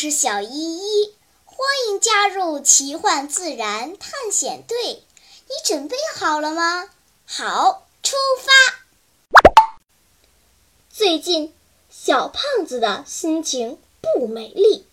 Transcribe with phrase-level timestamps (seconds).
[0.00, 1.12] 是小依依，
[1.44, 5.02] 欢迎加入奇幻自然探险队。
[5.48, 6.88] 你准备好了吗？
[7.26, 8.52] 好，出发。
[10.88, 11.52] 最近，
[11.90, 14.86] 小胖子的心情不美丽，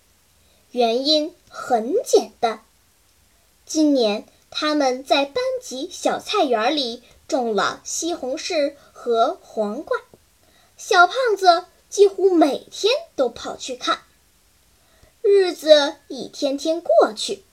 [0.71, 2.66] 原因很简单。
[3.64, 10.00] 今年他们在班级小菜园里种了西红柿和黄瓜，
[10.76, 14.01] 小胖子几乎每天都跑去看。
[15.28, 17.43] 日子一天天过去，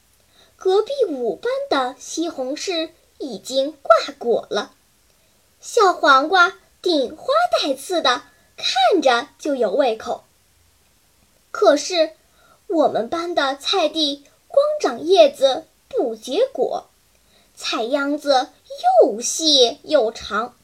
[0.57, 4.75] 隔壁五班的西红柿已经挂果了，
[5.59, 8.25] 小黄瓜顶花带刺的，
[8.59, 10.25] 看着就有胃口。
[11.51, 12.11] 可是
[12.67, 16.91] 我们班的菜地光长叶子不结果，
[17.57, 18.49] 菜秧子
[19.03, 20.55] 又细又长，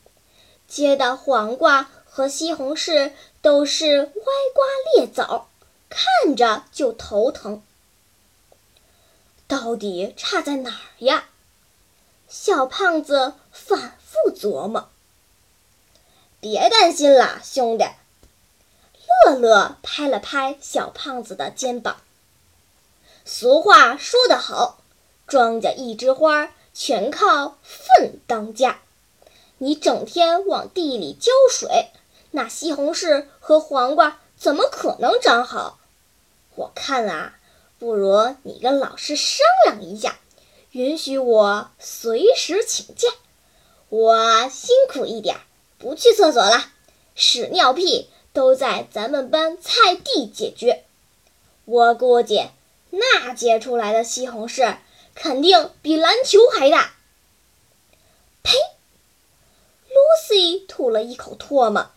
[0.66, 4.64] 结的黄瓜和西红柿都是歪瓜
[4.94, 5.48] 裂枣。
[5.88, 7.62] 看着就头疼，
[9.46, 11.24] 到底差在哪儿呀？
[12.28, 14.88] 小胖子反复琢磨。
[16.40, 17.84] 别担心啦，兄弟。
[19.24, 22.00] 乐乐拍了拍小胖子的肩膀。
[23.24, 24.78] 俗话说得好，
[25.26, 28.80] 庄稼一枝花，全靠粪当家。
[29.56, 31.90] 你整天往地里浇水，
[32.30, 35.77] 那西红柿和黄瓜怎么可能长好？
[36.58, 37.38] 我看啊，
[37.78, 40.18] 不如你跟老师商量一下，
[40.72, 43.08] 允许我随时请假。
[43.88, 45.36] 我辛苦一点，
[45.78, 46.72] 不去厕所了，
[47.14, 50.82] 屎尿屁都在咱们班菜地解决。
[51.64, 52.48] 我估计
[52.90, 54.78] 那结出来的西红柿
[55.14, 56.92] 肯定比篮球还大。
[58.42, 58.56] 呸
[59.88, 61.92] ！Lucy 吐了一口唾沫，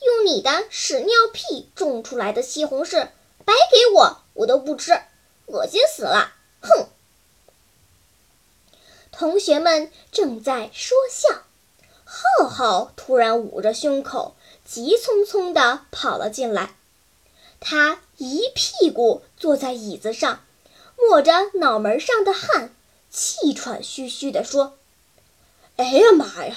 [0.00, 3.10] 用你的屎尿屁种出来的西红柿。
[3.44, 5.02] 白给我，我都不吃，
[5.46, 6.32] 恶心死了！
[6.60, 6.88] 哼！
[9.12, 11.44] 同学们正在说笑，
[12.04, 14.34] 浩浩突然捂着胸口，
[14.64, 16.74] 急匆匆地跑了进来。
[17.60, 20.44] 他一屁股坐在椅子上，
[20.96, 22.74] 抹着脑门上的汗，
[23.10, 24.76] 气喘吁吁地说
[25.76, 26.56] ：“哎呀妈呀，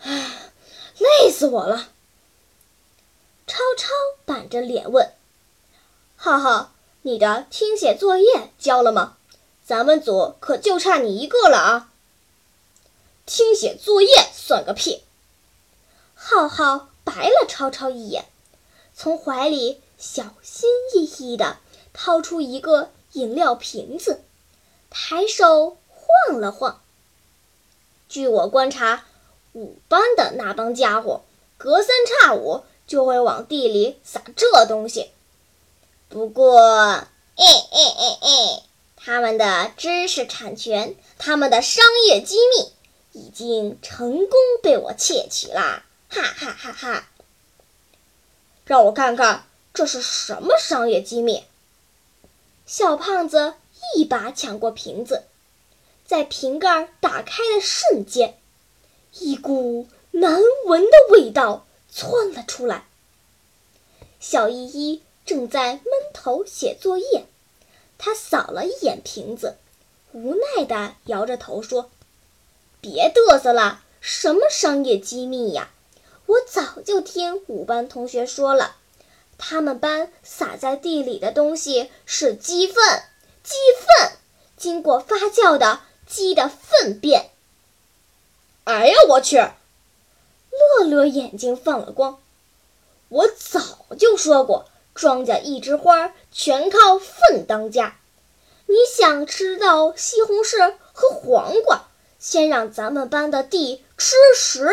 [0.00, 0.52] 哎，
[0.98, 1.88] 累死我了！”
[3.46, 3.88] 超超
[4.24, 5.12] 板着脸问。
[6.16, 6.72] 浩浩，
[7.02, 9.16] 你的听写作业交了吗？
[9.64, 11.90] 咱们组可就差你一个了啊！
[13.26, 15.02] 听写作业算个屁！
[16.14, 18.24] 浩浩白了超超一眼，
[18.94, 21.58] 从怀里小心翼翼地
[21.92, 24.22] 掏出一个饮料瓶子，
[24.88, 26.80] 抬手晃了晃。
[28.08, 29.04] 据我观察，
[29.52, 31.20] 五班的那帮家伙
[31.58, 35.10] 隔三差五就会往地里撒这东西。
[36.08, 38.62] 不过，哎哎哎哎，
[38.96, 42.72] 他们的知识产权，他们的商业机密，
[43.20, 45.84] 已经成功被我窃取啦！
[46.08, 47.08] 哈哈哈哈！
[48.64, 49.44] 让我看看
[49.74, 51.44] 这是什么商业机密。
[52.64, 53.54] 小胖子
[53.96, 55.24] 一把抢过瓶子，
[56.06, 58.38] 在瓶盖打开的瞬间，
[59.18, 62.86] 一股难闻的味道窜了出来。
[64.20, 65.02] 小依依。
[65.26, 65.82] 正在闷
[66.14, 67.26] 头写作业，
[67.98, 69.56] 他扫了一眼瓶子，
[70.12, 71.90] 无奈地摇着头说
[72.80, 75.70] ：“别嘚瑟了，什么商业机密呀？
[76.26, 78.76] 我早就听五班同学说了，
[79.36, 83.02] 他们班撒在地里的东西是鸡粪，
[83.42, 84.12] 鸡粪，
[84.56, 87.30] 经过发酵的鸡的粪便。”
[88.62, 89.38] 哎呀，我去！
[89.38, 92.20] 乐乐眼睛放了光，
[93.08, 93.60] 我早
[93.98, 94.68] 就说过。
[94.96, 97.98] 庄稼一枝花，全靠粪当家。
[98.66, 101.84] 你想吃到西红柿和黄瓜，
[102.18, 104.68] 先让咱们班的地吃屎。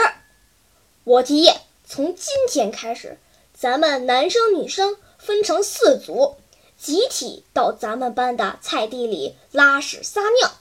[1.04, 1.52] 我提议，
[1.86, 3.20] 从今天开始，
[3.54, 6.38] 咱们男生女生分成四组，
[6.80, 10.54] 集体到咱们班的菜地里拉屎撒尿。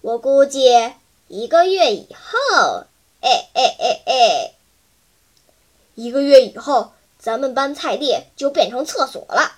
[0.00, 0.92] 我估计
[1.26, 2.84] 一个月以后，
[3.20, 4.52] 哎哎哎哎，
[5.96, 6.92] 一个月以后。
[7.26, 9.56] 咱们班菜地就变成厕所了。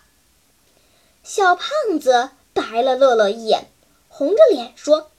[1.23, 1.69] 小胖
[2.01, 3.67] 子白了乐乐一眼，
[4.09, 5.11] 红着脸说：“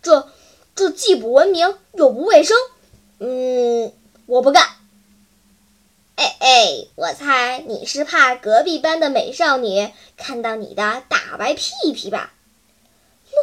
[0.00, 0.28] 这，
[0.76, 2.56] 这既不文明又不卫生。
[3.18, 3.92] 嗯，
[4.26, 4.68] 我不干。”
[6.14, 12.34] 哎哎，我猜你是怕隔壁班的美少女看到你的大白屁屁吧？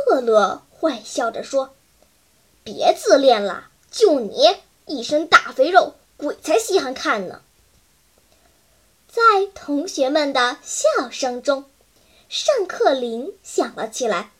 [0.07, 1.75] 乐乐坏笑着说
[2.63, 7.41] ：“别自恋了，就你一身大肥肉，鬼才稀罕看呢。”
[9.15, 11.63] 在同学们的笑声中，
[12.27, 14.31] 上课铃响了起来。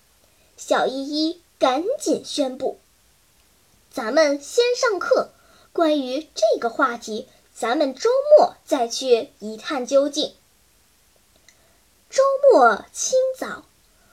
[0.57, 2.77] 小依依赶紧宣布
[3.89, 5.29] ：“咱们先上课，
[5.71, 10.33] 关于这个话题，咱们周末再去一探究竟。”
[12.11, 13.63] 周末清早，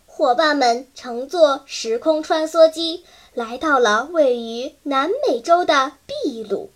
[0.07, 3.05] 伙伴们乘坐时空穿梭机
[3.35, 6.71] 来到了位于南美洲的秘鲁，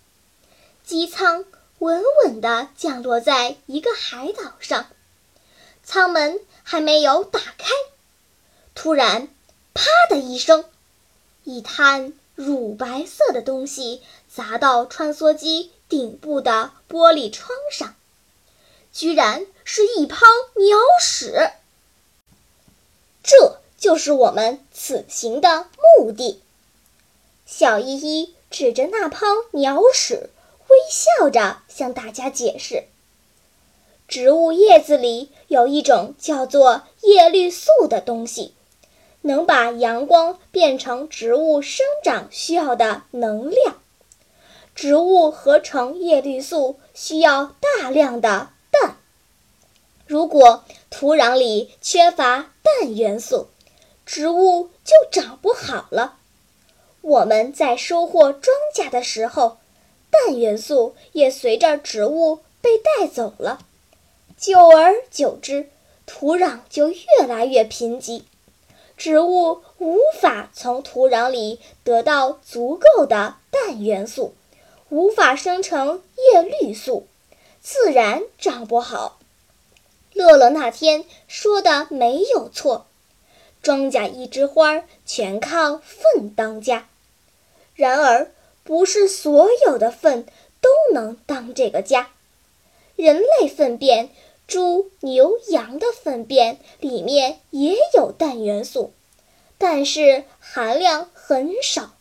[0.85, 1.45] 机舱
[1.79, 4.87] 稳稳地降落在一个海岛上。
[5.83, 7.71] 舱门还没有打开，
[8.75, 9.29] 突然。
[9.79, 10.65] 啪的一声，
[11.45, 17.95] 一滩乳白色的东西砸到穿梭机顶部的玻璃窗上，
[18.91, 20.25] 居然是一泡
[20.55, 21.51] 鸟屎。
[23.23, 25.69] 这就是我们此行的
[25.99, 26.41] 目的。
[27.45, 30.31] 小依依指着那泡鸟屎，
[30.91, 32.85] 笑着向大家解释：
[34.09, 38.55] 植物叶子里有一种叫做叶绿素的东西。
[39.23, 43.77] 能把阳光变成植物生长需要的能量。
[44.73, 48.97] 植物合成叶绿素需要大量的氮。
[50.07, 53.49] 如果土壤里缺乏氮元素，
[54.05, 56.19] 植物就长不好了。
[57.01, 59.59] 我们在收获庄稼的时候，
[60.25, 63.61] 氮元素也随着植物被带走了。
[64.37, 65.69] 久而久之，
[66.07, 68.23] 土壤就越来越贫瘠。
[68.97, 74.35] 植物无法从土壤里得到足够的氮元素，
[74.89, 76.03] 无法生成
[76.33, 77.07] 叶绿素，
[77.61, 79.19] 自然长不好。
[80.13, 82.87] 乐乐那天说的没有错，
[83.63, 86.89] 庄稼一枝花全靠粪当家。
[87.75, 88.31] 然而，
[88.67, 90.27] 不是所有的粪
[90.61, 92.11] 都能当这个家。
[92.97, 94.11] 人类粪便。
[94.49, 98.93] 猪、牛、羊的粪便里面也有氮元素，
[99.59, 101.97] 但是含量很少，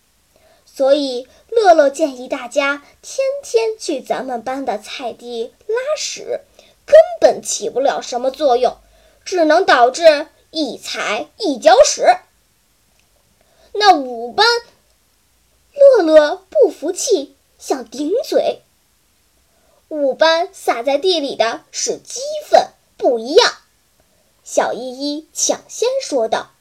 [0.64, 6.42] 所以乐乐建议大家天天去咱们班的菜地拉屎，
[6.86, 8.78] 根本起不了什么作用，
[9.26, 12.04] 只能导致一踩一脚屎。
[13.74, 14.46] 那五班，
[16.86, 18.62] 服气，想顶嘴。
[19.88, 23.54] 五班撒在地里的是鸡粪，不一样。
[24.44, 26.52] 小依依抢先说道：“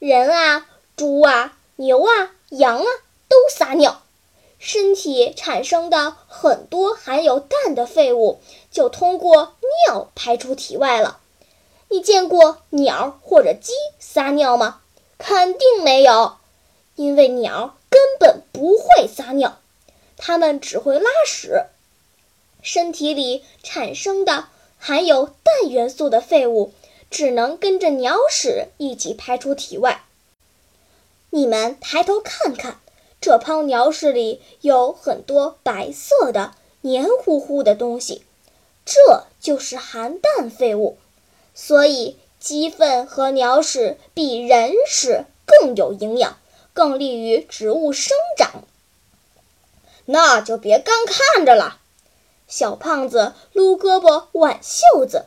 [0.00, 0.66] 人啊，
[0.96, 2.86] 猪啊，牛啊，羊啊，
[3.28, 4.02] 都撒尿，
[4.58, 8.40] 身体产生的很多含有氮的废物
[8.72, 9.54] 就通过
[9.86, 11.20] 尿排出体外了。
[11.88, 14.80] 你见过鸟或者鸡撒尿吗？
[15.18, 16.38] 肯定没有，
[16.96, 19.58] 因为鸟根本不会撒尿，
[20.16, 21.66] 它们只会拉屎。”
[22.62, 24.48] 身体里产生的
[24.78, 26.72] 含有氮元素的废物，
[27.10, 30.04] 只能跟着鸟屎一起排出体外。
[31.30, 32.80] 你们抬头看看，
[33.20, 38.24] 这泡鸟屎里有很多白色的、黏糊糊的东西，
[38.84, 40.98] 这就是含氮废物。
[41.54, 46.38] 所以，鸡粪和鸟屎比人屎更有营养，
[46.72, 48.64] 更利于植物生长。
[50.06, 51.78] 那就别干看着了。
[52.48, 55.26] 小胖子撸胳膊挽袖子，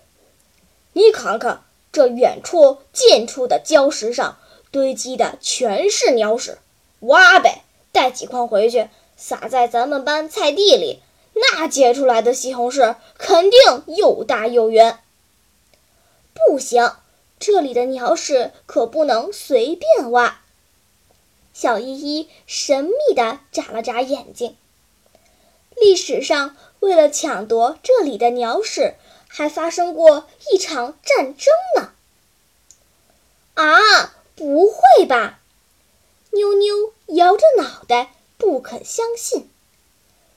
[0.92, 4.38] 你看看这远处近处的礁石上
[4.72, 6.58] 堆积的全是鸟屎，
[7.00, 11.02] 挖呗，带几筐回去撒在咱们班菜地里，
[11.34, 15.00] 那结出来的西红柿肯定又大又圆。
[16.34, 16.92] 不行，
[17.40, 20.42] 这里的鸟屎可不能随便挖。
[21.64, 24.58] 小依依神秘地眨了眨眼睛，
[25.78, 26.58] 历史上。
[26.82, 28.96] 为了抢夺这里的鸟屎，
[29.30, 31.94] 还发生过一场战争呢！
[33.54, 35.40] 啊，不会吧？
[36.32, 39.50] 妞妞摇着脑袋，不肯相信。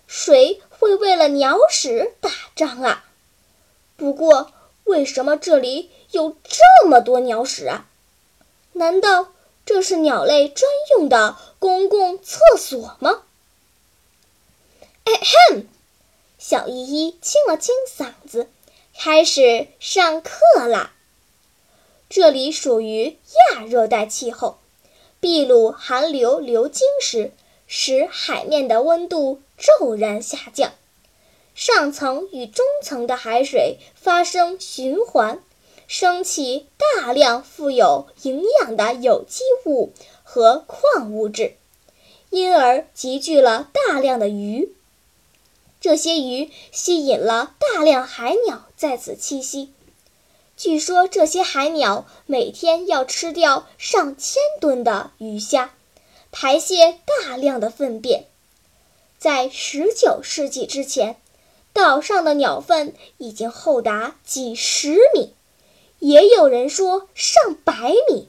[0.06, 3.04] 谁会为了鸟屎打仗啊？
[3.96, 4.52] 不过，
[4.84, 7.88] 为什么这里有这么多鸟屎啊？
[8.74, 9.32] 难道
[9.66, 13.24] 这是鸟类专用的公共厕所吗？
[15.04, 15.12] 哎
[15.50, 15.66] 哼！
[16.38, 18.48] 小依依清了清嗓子，
[18.96, 20.92] 开始上课啦。
[22.08, 23.18] 这里属于
[23.52, 24.58] 亚热带气候，
[25.18, 27.32] 秘鲁寒流流经时，
[27.66, 30.72] 使海面的温度骤然下降，
[31.56, 35.42] 上层与中层的海水发生循环，
[35.86, 39.92] 升起大量富有营养的有机物
[40.24, 41.56] 和矿物质，
[42.30, 44.72] 因而集聚了大量的鱼。
[45.80, 49.72] 这些鱼吸引了大量海鸟在此栖息。
[50.56, 55.74] 据说这些海鸟每天要吃掉上千吨的鱼虾，
[56.32, 58.24] 排泄大量的粪便。
[59.18, 61.16] 在19世纪之前，
[61.72, 65.34] 岛上的鸟粪已经厚达几十米，
[65.98, 68.28] 也有人说上百米。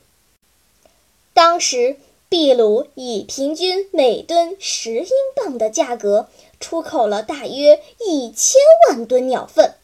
[1.34, 1.98] 当时，
[2.30, 6.28] 秘鲁以平均每吨十英镑的价格
[6.60, 8.60] 出口了大约一千
[8.90, 9.76] 万吨鸟粪。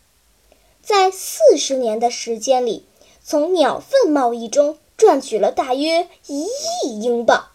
[0.81, 2.85] 在四十年的时间里，
[3.23, 7.47] 从鸟粪贸易中赚取了大约一亿英镑，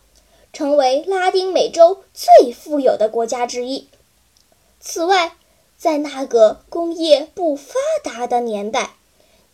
[0.52, 3.88] 成为拉丁美洲最富有的国家之一。
[4.80, 5.36] 此外，
[5.76, 8.94] 在那个工业不发达的年代，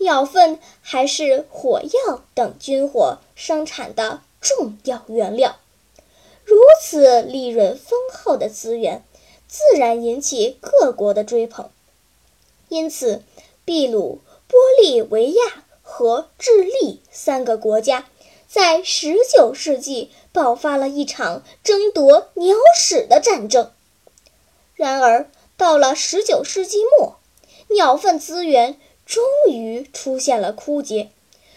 [0.04, 5.56] 鸟粪还是火药等军火生产的重要原料。
[6.44, 9.02] 如此利润丰厚的资源，
[9.49, 11.70] 自然引起各国的追捧。
[12.68, 13.23] 因此，
[13.64, 18.06] 秘鲁、玻利维亚和智利三个国家
[18.46, 23.73] 在19世纪爆发了一场争夺鸟屎的战争。
[24.75, 27.16] 然而，到了19世纪末，
[27.70, 31.11] 鸟粪资源终于出现了枯竭，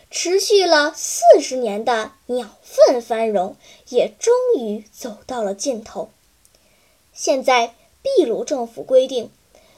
[0.09, 3.55] 持续了四十年的鸟粪繁荣
[3.89, 6.09] 也终于走到了尽头。
[7.13, 9.31] 现在，秘鲁政府规定。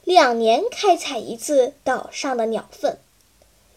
[0.06, 2.98] 两年开采一次岛上的鸟粪，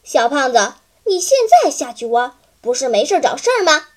[0.03, 0.73] 小胖子，
[1.05, 3.89] 你现在下去挖，不是没事找事儿吗？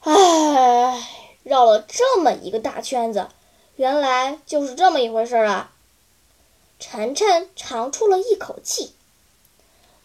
[0.00, 1.08] 唉，
[1.44, 3.28] 绕了这么一个大圈子，
[3.76, 5.72] 原来就是这么一回事啊！
[6.84, 8.92] 晨晨长出了一口气。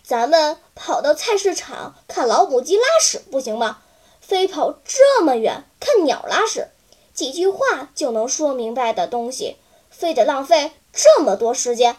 [0.04, 3.80] 咱们跑到菜市场看老母鸡拉屎不行吗？
[4.22, 6.68] 非跑这么远看鸟拉屎，
[7.16, 9.56] 几句话就能说明白的东西，
[9.90, 10.72] 非得浪费。
[10.94, 11.98] 这么多时间，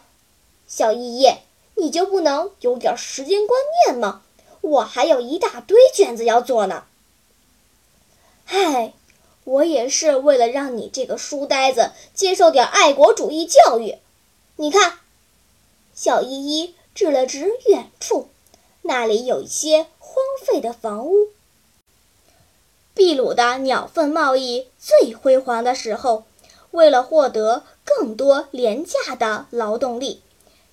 [0.69, 1.29] 小依依，
[1.75, 4.23] 你就不能有点时间观念吗？
[4.61, 6.85] 我还有一大堆卷子要做呢。
[8.47, 8.95] 唉，
[9.43, 13.99] 我也是为了让你这个书呆子接受点爱国主义教育。
[14.61, 14.99] 你看，
[15.95, 18.29] 小依依指了指远处，
[18.83, 21.29] 那里有一些荒废的房屋。
[22.97, 26.25] 秘鲁的鸟粪贸易最辉煌的时候。
[26.71, 30.23] 为了获得更多廉价的劳动力，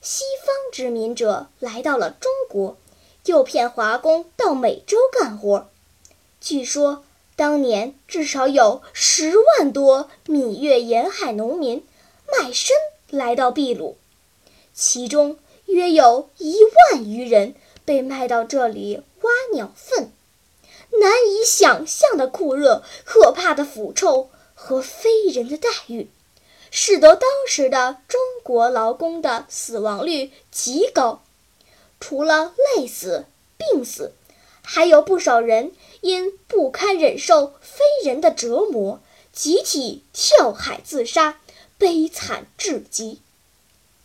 [0.01, 2.75] 西方殖民者来到了中国，
[3.23, 5.69] 诱骗华工到美洲干活。
[6.41, 7.05] 据说
[7.37, 11.87] 当年至少有十万多闽粤沿海农民
[12.27, 12.75] 卖身
[13.15, 13.97] 来到秘鲁，
[14.73, 16.57] 其中约有一
[16.91, 20.11] 万余人被卖到这里挖鸟粪。
[21.01, 24.29] 难以想象的酷热，可怕的腐臭。
[24.57, 26.09] 和非人的待遇，
[26.71, 31.21] 使得当时的中国劳工的死亡率极高。
[31.99, 33.25] 除了累死、
[33.57, 34.13] 病死，
[34.63, 39.01] 还有不少人因不堪忍受非人的折磨，
[39.33, 41.39] 集体跳海自杀，
[41.77, 43.21] 悲惨至极。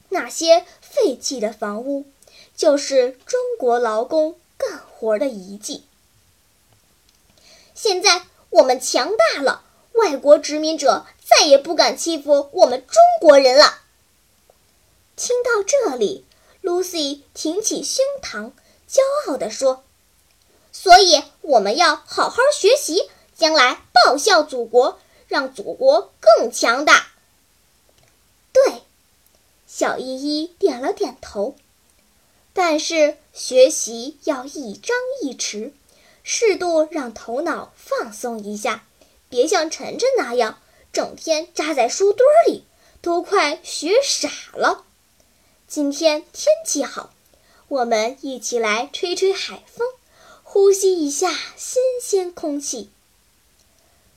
[0.08, 2.06] 那些废弃的房屋，
[2.56, 5.84] 就是中国劳工干活的遗迹。
[7.74, 9.64] 现在我们强大了。
[9.94, 13.80] 外国殖民者再也不敢欺负我们中国人了。
[15.16, 16.24] 听到这里
[16.62, 18.52] ，Lucy 挺起胸膛，
[18.88, 19.82] 骄傲地说
[20.72, 27.08] ：“所以我们要好好学习，将来报效祖国，让祖国更强大。”
[28.52, 28.82] 对，
[29.66, 31.56] 小依依点了点头。
[32.52, 35.72] 但是学习要一张一弛，
[36.22, 38.84] 适度让头脑放松一下。
[39.28, 40.58] 别像晨晨那样
[40.92, 42.64] 整天扎在书堆里，
[43.00, 44.84] 都快学傻了。
[45.68, 47.14] 今天天气好，
[47.68, 49.86] 我们一起来吹吹海风，
[50.42, 52.90] 呼吸一下新鲜空气。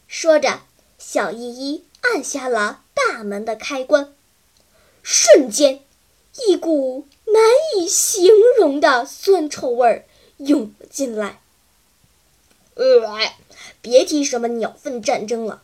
[0.08, 0.62] 说着，
[0.98, 4.16] 小依依按下了大门的开关，
[5.04, 5.82] 瞬间，
[6.48, 7.44] 一股难
[7.76, 10.06] 以形容的酸臭味儿
[10.38, 11.42] 涌了进来。
[12.74, 13.32] 呃。
[13.82, 15.62] 别提什么鸟粪战争了，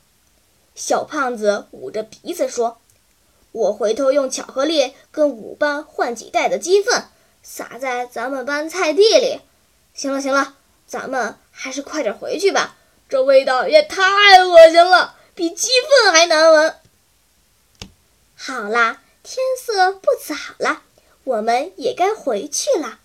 [0.76, 2.78] 小胖子捂着鼻子说
[3.54, 7.06] ：“我回头用巧克力跟五班换几袋的鸡粪，
[7.42, 9.40] 撒在咱们班菜地里。”
[9.96, 10.56] 行了行了，
[10.86, 12.76] 咱们还是快点回去吧，
[13.08, 14.04] 这味道也太
[14.44, 15.70] 恶心了，比鸡
[16.04, 16.76] 粪还难闻。
[18.36, 19.02] 好啦，
[19.32, 20.82] 天色不早了，
[21.24, 22.98] 我们也该回去了。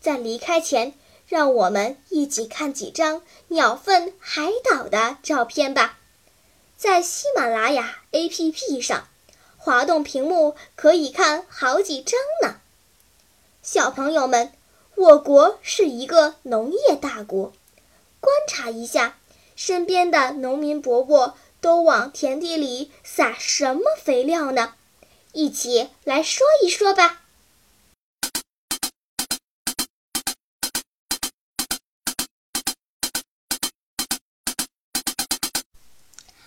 [0.00, 0.94] 在离开前。
[1.28, 5.98] 让我们一起看几张鸟粪海岛的照片吧。
[6.76, 9.08] 在喜马拉雅 APP 上，
[9.56, 12.60] 滑动屏幕可以看好几张呢。
[13.60, 14.52] 小朋友们，
[14.94, 17.52] 我国是一个农业大国，
[18.20, 19.18] 观察一下，
[19.56, 24.74] 身边的农民伯伯都往田地里撒什么肥料呢？
[25.36, 27.20] 一起来说一说吧。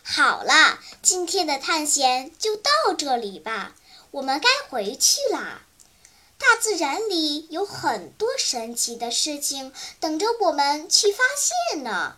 [0.01, 3.75] 好了，今天的探险就到这里吧，
[4.09, 5.61] 我们该回去啦。
[6.39, 12.17] 大自然里有很多神奇的事情等着我们去发现呢。